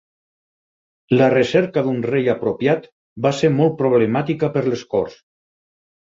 [1.17, 2.87] La recerca d'un rei apropiat
[3.25, 5.19] va ser molt problemàtica per les Corts.